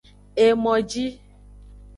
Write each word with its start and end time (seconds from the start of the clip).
Emoji. 0.45 1.05